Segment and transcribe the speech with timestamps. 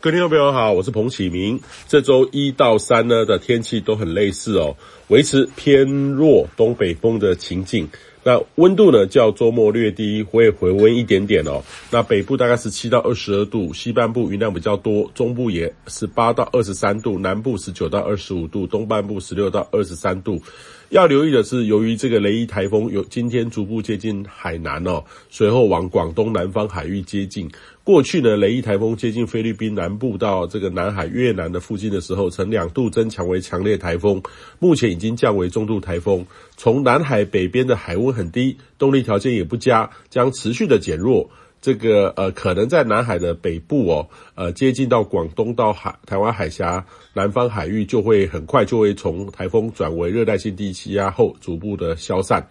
[0.00, 1.58] 各位听众朋友好，我是彭启明。
[1.88, 4.76] 这周一到三呢的天气都很类似哦，
[5.08, 7.88] 维持偏弱东北风的情境。
[8.22, 11.64] 那温度呢，较周末略低，会回温一点点哦。
[11.90, 20.40] 那北部大概十七到二十二度，西半部云量比较多，中部也十八到二十三度，南部十九到二十五度，东半部十六到二十三度。
[20.90, 27.46] 要留意的是，由于这个雷伊台风有今天逐步接近海南哦，随后往广东南方海域接近。
[27.84, 34.22] 过去呢，雷伊台风接近菲律宾南部到这个南海越南的附近的时候，曾两度增强为强烈台风，
[34.58, 36.24] 目前已经降为中度台风。
[36.56, 41.28] 从南海北边的海温很低，动力条件也不佳，将持续的减弱。
[41.60, 52.46] 这个呃，可能在南海的北部哦，呃，接近到广东到海台湾海峡南方海域，就会很快就会从台风转为热带性低气压后逐步的消散。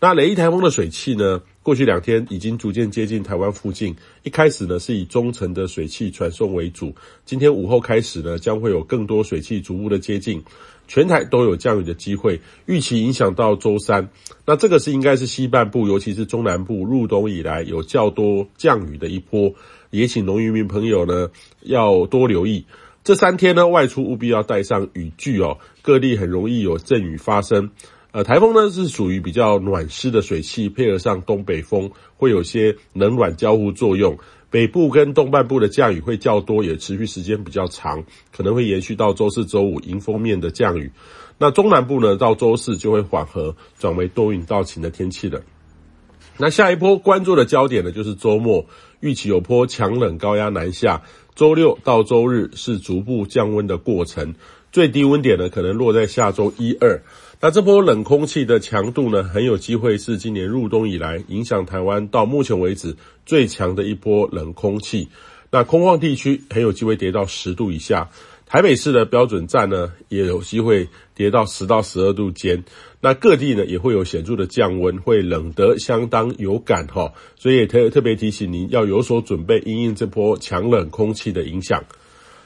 [0.00, 3.96] 那雷伊台风的水汽呢，过去两天已经逐渐接近台湾附近。
[4.22, 10.44] 一开始呢，是以中层的水汽传送为主，今天午后开始呢，将会有更多水汽逐步的接近。
[10.86, 14.10] 全台都有降雨的机会，预期影响到周三。
[14.44, 19.54] 那这个是应该是西半部，尤其是中南部入冬以来有较多降雨的一波，
[19.88, 21.30] 也请农渔民朋友呢
[21.62, 22.66] 要多留意。
[23.02, 27.70] 这三天呢，外出务必要带上雨具哦，各地很容易有阵雨发生。
[28.14, 34.16] 呃，台风呢是属于比较暖湿的水汽，配合上东北风，会有些冷暖交互作用。
[34.50, 40.92] 北部跟东半部的降雨会较多，也持续时间比较长，可能会延续到周四、周五迎风面的降雨。
[41.38, 45.42] 那中南部呢，到周四就会缓和，转为多云到晴的天气了。
[46.38, 48.64] 那下一波关注的焦点呢，就是周末，
[49.00, 51.02] 预期有波强冷高压南下，
[51.34, 54.36] 周六到周日是逐步降温的过程，
[54.74, 57.00] 最低温点呢可能落在下周一二。
[57.40, 65.10] 那这波冷空气的强度呢，很有机会是今年入冬以来影响台湾到目前为止最强的一波冷空气。
[65.52, 68.10] 那空旷地区很有机会跌到十度以下，
[68.46, 72.64] 台北市的标准站呢也有机会跌到十到十二度间。
[73.00, 77.12] 那各地呢也会有显著的降温，会冷得相当有感哈。
[77.36, 81.84] 所以特特别提醒您要有所准备，因应这波强冷空气的影响。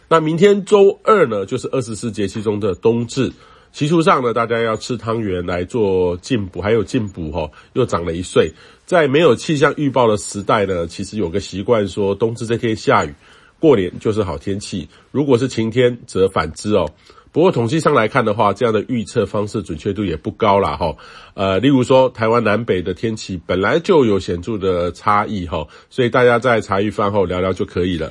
[0.08, 3.32] 那明天周二呢，就是二十四节气中的冬至。
[3.70, 8.50] 习俗上呢，大家要吃汤圆来做进补，还有进补哈，又长了一岁。
[8.86, 13.14] 在没有气象预报的时代呢，其实有个习惯说，冬至这天下雨，
[13.60, 14.88] 过年就是好天气。
[15.10, 16.90] 如果是晴天，则反之哦。
[17.30, 20.96] 不过统计上来看的话，这样的预测方式准确度也不高啦哈。
[21.34, 28.10] 呃，例如说台湾南北的天气本来就有显著的差异哈，所以大家在茶余饭后聊聊就可以了。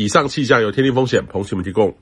[0.00, 1.96] 以上气象由天地风险彭启们提供。